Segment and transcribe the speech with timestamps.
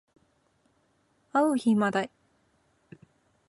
[1.31, 2.09] あう日まで